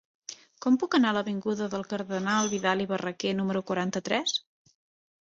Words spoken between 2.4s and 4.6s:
Vidal i Barraquer número quaranta-tres?